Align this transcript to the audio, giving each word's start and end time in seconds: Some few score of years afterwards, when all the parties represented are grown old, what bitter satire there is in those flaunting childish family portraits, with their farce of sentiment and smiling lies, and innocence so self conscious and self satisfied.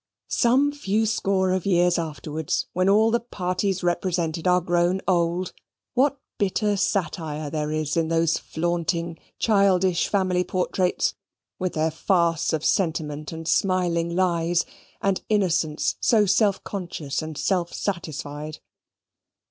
Some 0.29 0.71
few 0.71 1.05
score 1.05 1.51
of 1.51 1.67
years 1.67 1.99
afterwards, 1.99 2.65
when 2.73 2.89
all 2.89 3.11
the 3.11 3.19
parties 3.19 3.83
represented 3.83 4.47
are 4.47 4.59
grown 4.59 4.99
old, 5.07 5.53
what 5.93 6.19
bitter 6.39 6.75
satire 6.75 7.51
there 7.51 7.69
is 7.69 7.95
in 7.95 8.07
those 8.07 8.39
flaunting 8.39 9.19
childish 9.37 10.07
family 10.07 10.43
portraits, 10.43 11.13
with 11.59 11.73
their 11.73 11.91
farce 11.91 12.51
of 12.51 12.65
sentiment 12.65 13.31
and 13.31 13.47
smiling 13.47 14.15
lies, 14.15 14.65
and 15.03 15.21
innocence 15.29 15.97
so 15.99 16.25
self 16.25 16.63
conscious 16.63 17.21
and 17.21 17.37
self 17.37 17.71
satisfied. 17.71 18.57